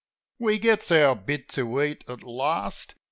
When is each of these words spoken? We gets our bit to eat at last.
We 0.39 0.57
gets 0.57 0.89
our 0.91 1.15
bit 1.15 1.47
to 1.49 1.79
eat 1.83 2.03
at 2.07 2.23
last. 2.23 2.95